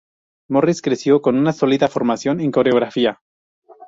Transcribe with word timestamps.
Morris 0.49 0.81
creció 0.81 1.21
con 1.21 1.37
una 1.37 1.53
sólida 1.53 1.87
formación 1.87 2.41
en 2.41 2.49
coreografía. 2.49 3.21